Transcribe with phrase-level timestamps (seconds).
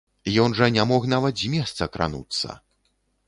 [0.43, 2.57] Ён жа не мог нават з месца крануцца.